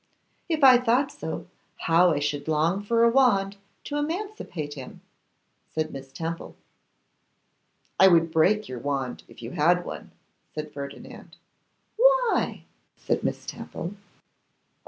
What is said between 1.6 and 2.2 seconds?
how I